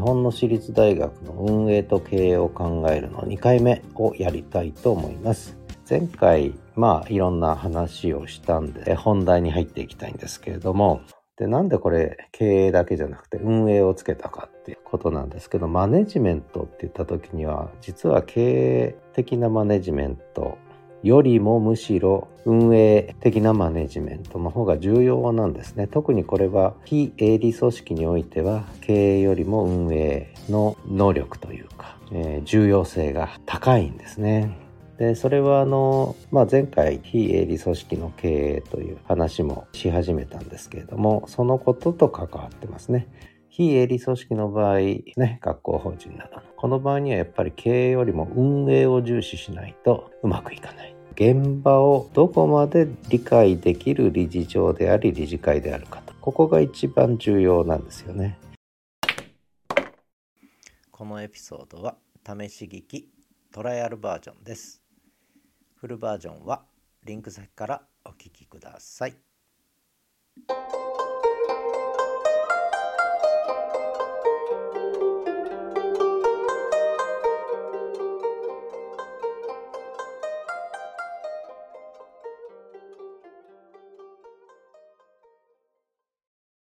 [0.00, 5.56] 本の私立大学の運営と経営を考えるの2回目をやりたいと思います。
[5.88, 11.02] 前回、まあいろんな話をしたんで、本題に入っていきたいんですけれども、
[11.36, 20.58] で、なんでこれ経営だけじゃなくて運営をつけたかっていうことなんですけど、マネジメントって言った時には、実は経営的なマネジメント
[21.02, 25.86] よりもむしろ運営的なマネジメントの方が重要なんですね。
[25.86, 34.56] 特にこれは非営利組織においては経営よりも運営の能力というか、えー、重要性が高いんですね。
[34.98, 43.08] でそれはあの、まあ、前回非営利組織の経営という話もし始めたんですけれどもそのことと関わってますね。
[43.50, 46.42] 非営利組織の場合、ね、学校法人などの。
[46.56, 50.94] この場合にはやっぱり経営よりも運営を重視しないとうまくいかない。
[51.14, 56.14] 現場をどこまで理解できる理事長であり理事会であるかと。
[56.20, 58.38] ここが一番重要なんですよね。
[60.92, 63.08] このエピソードは試し聞き
[63.52, 64.80] トライアルバージョンです。
[65.74, 66.62] フルバージョンは
[67.04, 69.29] リンク先からお聞きください。